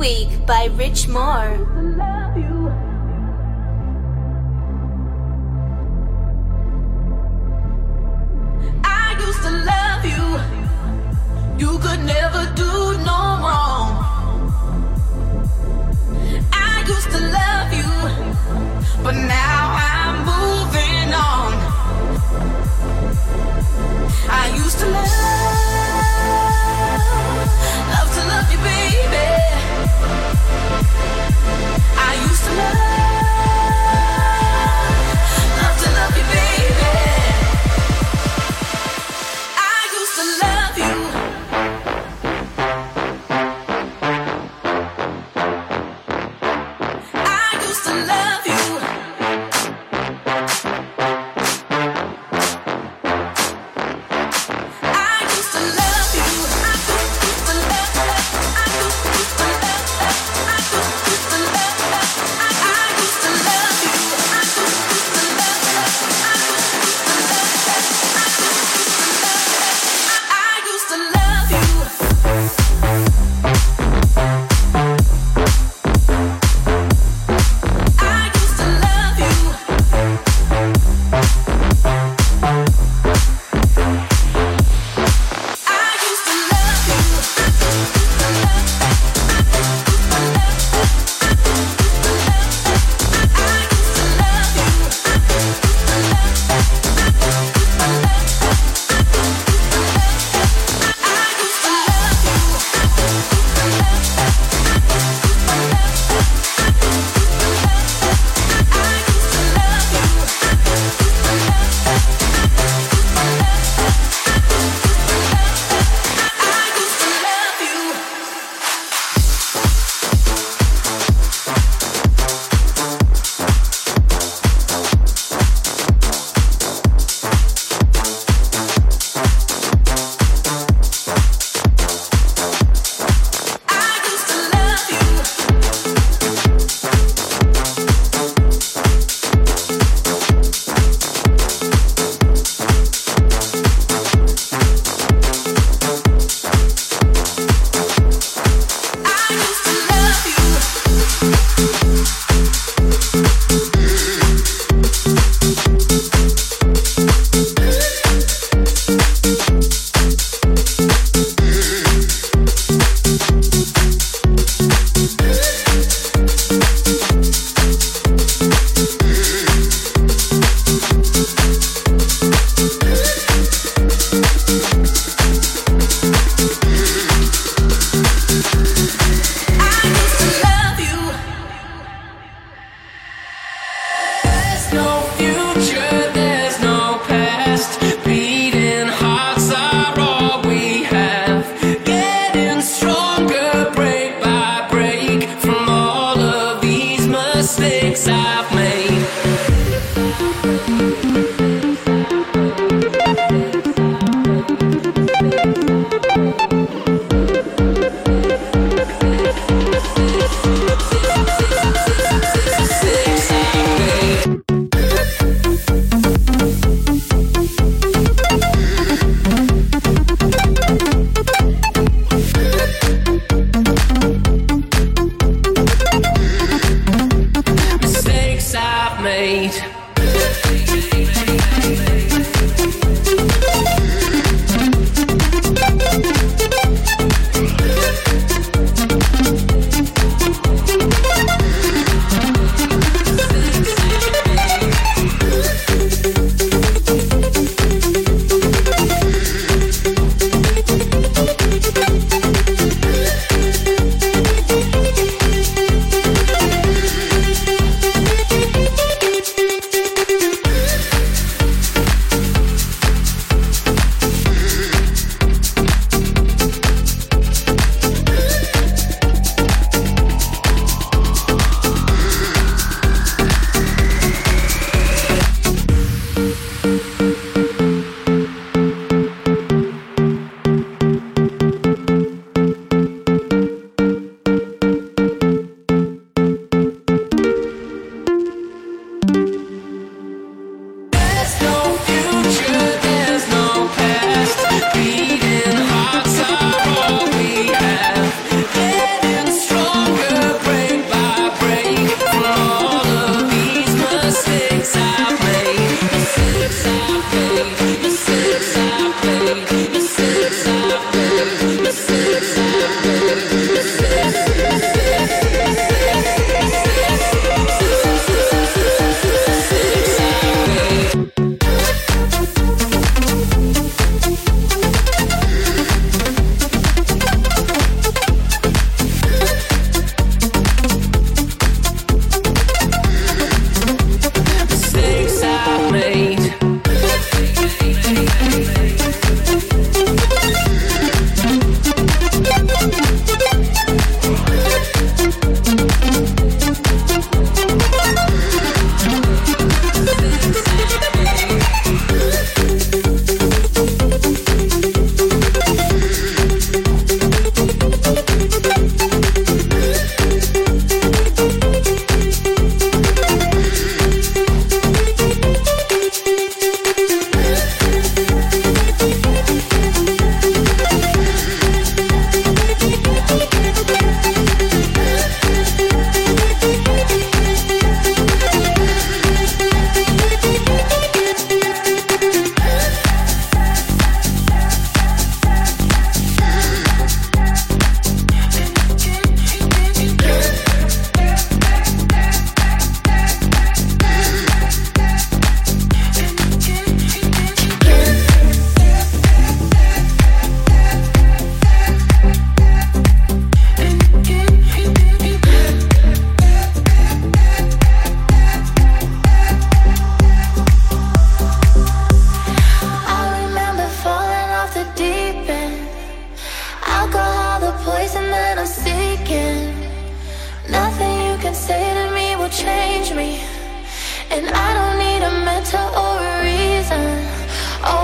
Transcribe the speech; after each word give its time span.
Week 0.00 0.30
by 0.46 0.70
Rich 0.76 1.08
Moore. 1.08 1.79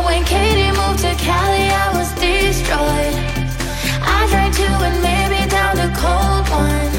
When 0.04 0.24
Katie 0.24 0.72
moved 0.76 1.00
to 1.00 1.14
Cali, 1.16 1.66
I 1.84 1.86
was 1.96 2.10
destroyed. 2.20 3.16
I 4.02 4.26
drank 4.30 4.54
two 4.54 4.76
and 4.88 4.98
maybe 5.02 5.40
down 5.48 5.76
to 5.76 5.88
cold 5.96 6.44
one. 6.50 6.92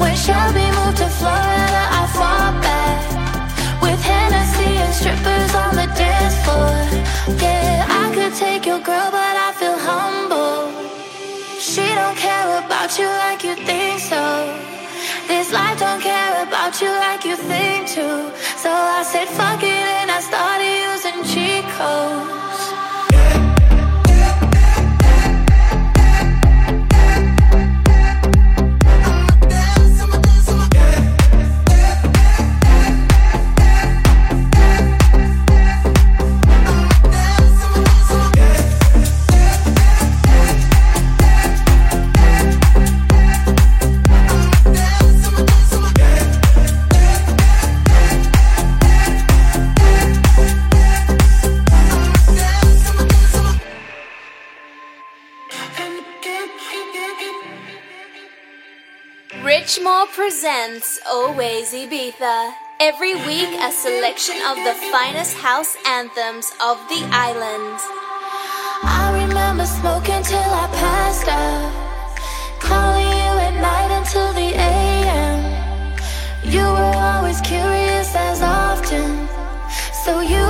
When 0.00 0.14
Shelby 0.16 0.66
moved 0.78 0.98
to 0.98 1.08
Florida, 1.18 1.82
I 2.00 2.02
fought 2.16 2.56
back. 2.62 3.00
With 3.82 4.00
Hennessy 4.00 4.70
and 4.84 4.94
strippers 4.94 5.52
on 5.54 5.72
the 5.80 5.88
dance 5.98 6.36
floor. 6.44 6.76
Yeah, 7.38 7.86
I 8.02 8.04
could 8.14 8.34
take 8.34 8.66
your 8.66 8.80
girl, 8.80 9.08
but 9.10 9.34
I 9.46 9.50
feel 9.58 9.78
humble. 9.90 10.72
She 11.58 11.86
don't 11.98 12.16
care 12.16 12.58
about 12.64 12.98
you 12.98 13.06
like 13.06 13.44
you 13.44 13.54
think 13.54 14.00
so. 14.00 14.22
This 15.28 15.52
life 15.52 15.78
don't 15.78 16.00
care 16.00 16.42
about 16.42 16.80
you 16.80 16.88
like 16.88 17.24
you 17.24 17.36
think 17.36 17.86
to. 17.94 18.06
So 18.56 18.70
I 18.70 19.02
said 19.04 19.28
fuck 19.28 19.62
it 19.62 19.86
and 20.00 20.10
I 20.10 20.20
started 20.20 20.81
using 21.82 22.41
presents 60.22 61.00
Always 61.10 61.74
Ibiza. 61.74 62.54
Every 62.78 63.14
week, 63.26 63.50
a 63.58 63.72
selection 63.72 64.36
of 64.50 64.56
the 64.66 64.74
finest 64.92 65.36
house 65.36 65.74
anthems 65.84 66.52
of 66.62 66.78
the 66.86 67.02
island. 67.10 67.78
I 69.00 69.26
remember 69.26 69.66
smoking 69.66 70.22
till 70.22 70.50
I 70.62 70.66
passed 70.78 71.26
out. 71.26 71.72
Calling 72.60 73.10
you 73.22 73.32
at 73.46 73.54
night 73.68 73.90
until 73.98 74.30
the 74.40 74.50
AM. 74.70 75.38
You 76.54 76.66
were 76.76 76.94
always 77.10 77.40
curious 77.40 78.14
as 78.14 78.42
often. 78.42 79.26
So 80.04 80.20
you 80.20 80.42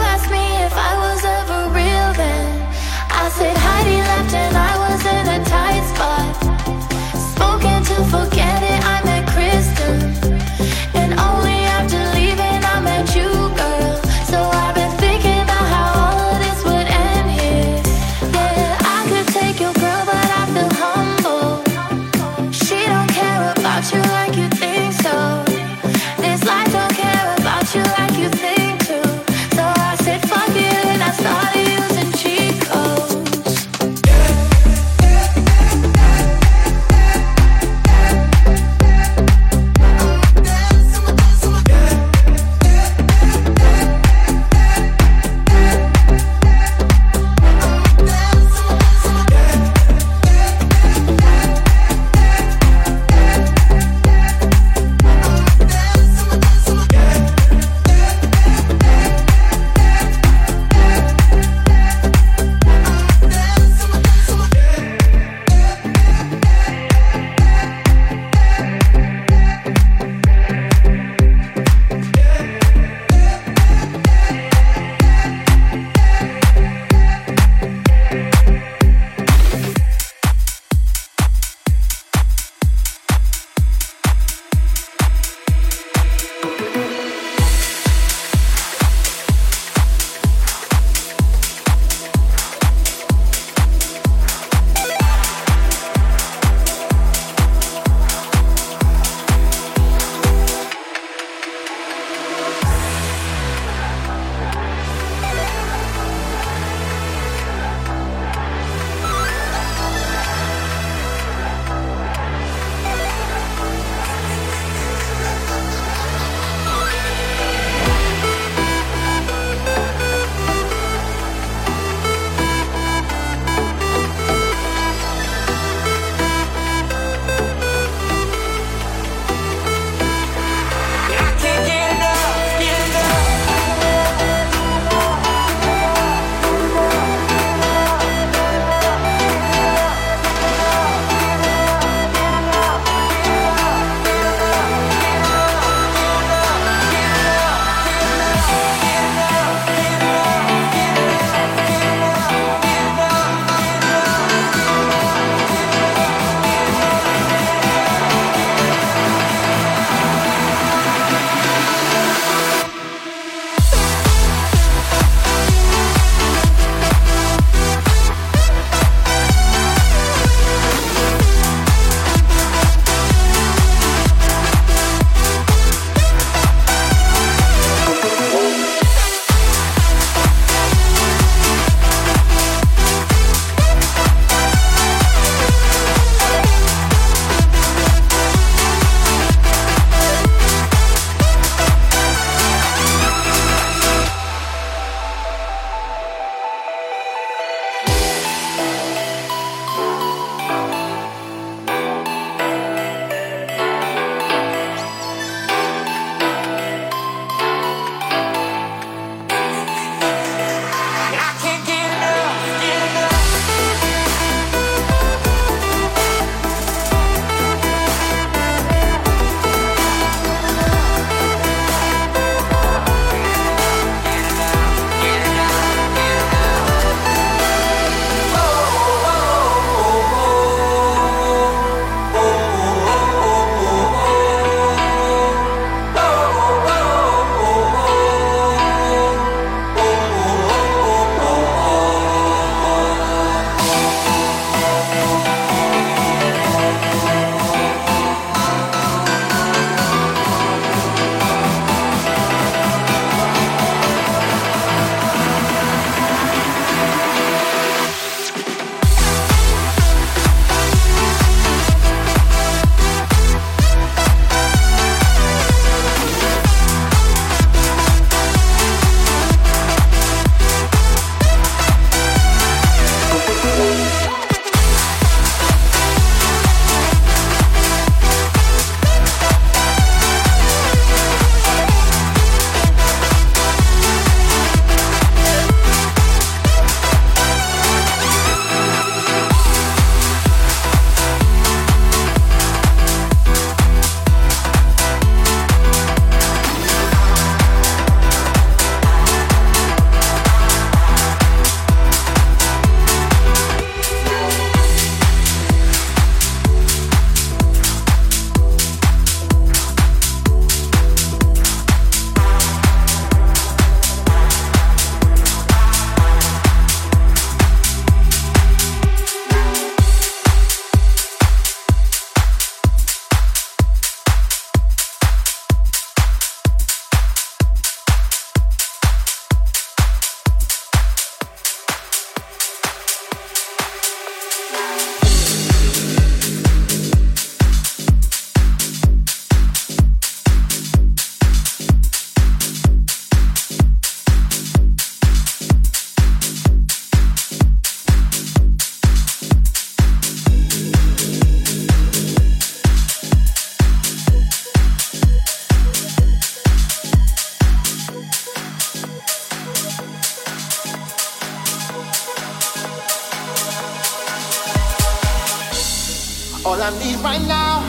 right 367.13 367.29
now 367.29 367.61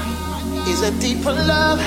is 0.71 0.82
a 0.82 0.91
deeper 0.99 1.34
love. 1.34 1.79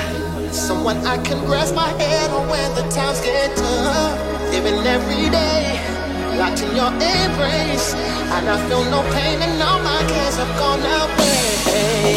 Someone 0.52 0.98
I 1.14 1.16
can 1.26 1.40
rest 1.48 1.74
my 1.74 1.88
head 2.00 2.30
on 2.30 2.48
when 2.52 2.68
the 2.74 2.84
times 2.96 3.20
get 3.20 3.56
tough. 3.56 4.12
Living 4.52 4.78
every 4.96 5.26
day, 5.40 5.62
locked 6.40 6.60
in 6.64 6.72
your 6.80 6.92
embrace. 6.92 7.88
And 8.34 8.44
I 8.54 8.56
feel 8.68 8.84
no 8.96 9.00
pain 9.16 9.36
and 9.46 9.62
all 9.68 9.80
my 9.90 10.02
cares 10.12 10.36
have 10.42 10.52
gone 10.62 10.84
away. 11.00 12.16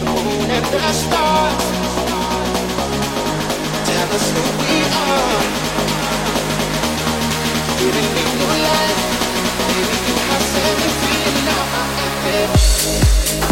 The 0.00 0.12
moon 0.24 0.48
and 0.56 0.66
the 0.74 0.82
stars 1.02 1.64
tell 3.88 4.08
us 4.16 4.26
who 4.34 4.44
we 4.62 4.76
are. 5.06 5.40
Giving 7.80 8.08
me 8.16 8.24
new 8.38 8.54
life. 8.68 9.00
Baby, 9.68 9.96
you 10.08 10.16
have 10.28 10.44
set 10.52 10.74
me 10.82 10.88
free 11.00 11.22
and 11.28 11.38
now 11.48 11.62
I 11.80 11.84
am 12.04 12.12
free. 12.22 13.47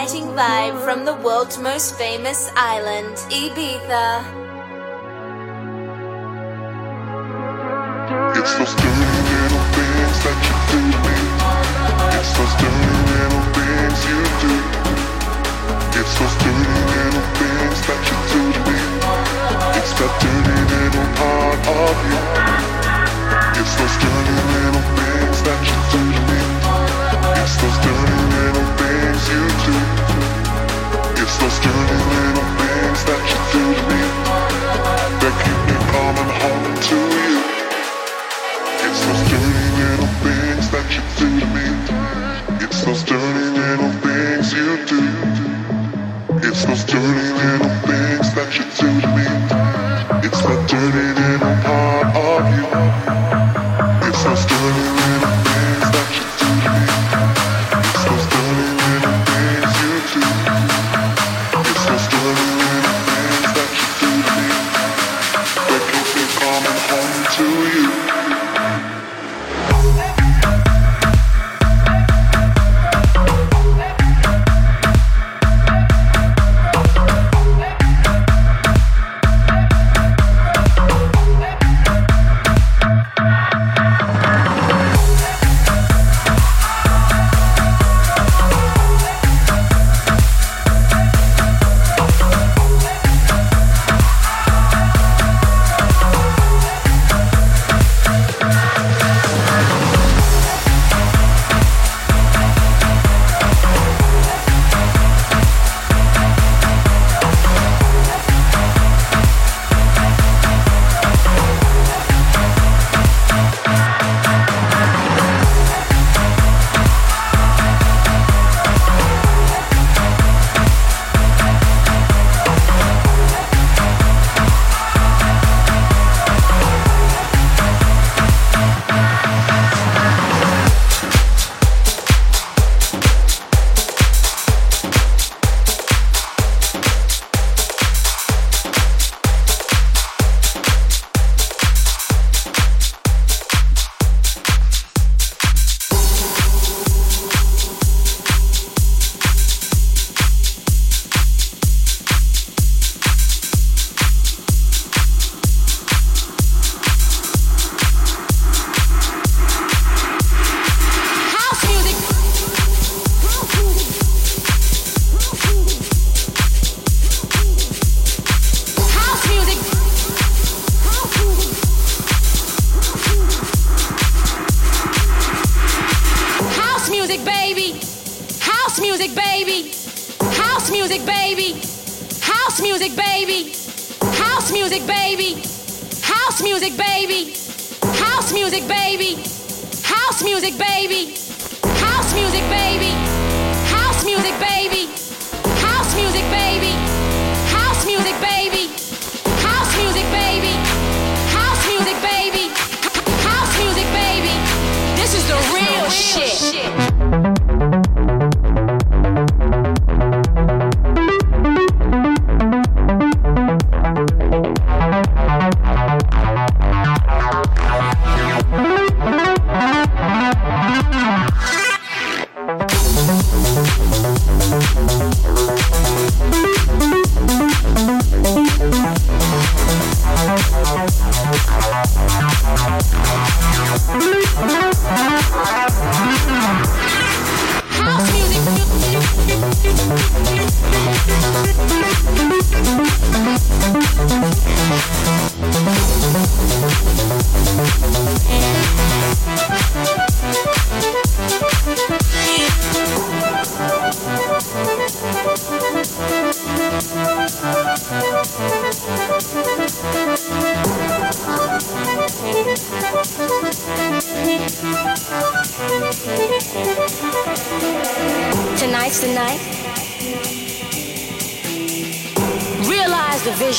inviting 0.00 0.28
vibe 0.28 0.82
from 0.82 1.04
the 1.04 1.14
world's 1.16 1.58
most 1.58 1.94
famous 1.98 2.50
island, 2.56 3.16
Ibiza. 3.28 4.39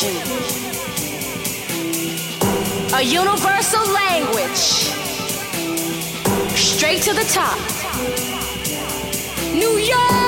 vision, 0.02 0.28
a 2.96 3.02
universal 3.02 3.86
language, 3.94 4.90
straight 6.56 7.02
to 7.04 7.14
the 7.14 7.26
top. 7.32 7.60
New 9.54 9.78
York! 9.78 10.21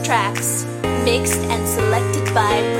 tracks, 0.00 0.64
mixed 1.04 1.40
and 1.50 1.68
selected 1.68 2.24
by 2.34 2.71